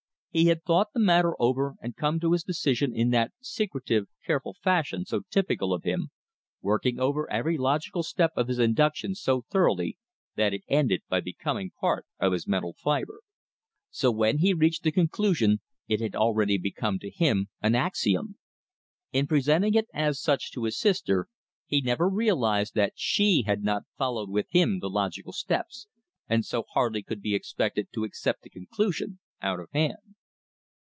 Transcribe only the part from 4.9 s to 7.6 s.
so typical of him, working over every